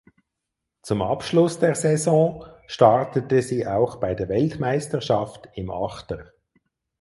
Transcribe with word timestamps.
Zum 0.81 1.03
Abschluss 1.03 1.59
der 1.59 1.75
Saison 1.75 2.43
startete 2.65 3.43
sie 3.43 3.67
auch 3.67 3.97
bei 3.97 4.15
der 4.15 4.29
Weltmeisterschaft 4.29 5.47
im 5.53 5.69
Achter. 5.69 6.31